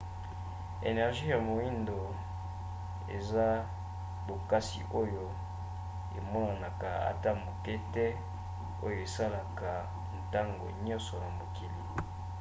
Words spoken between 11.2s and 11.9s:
na mokili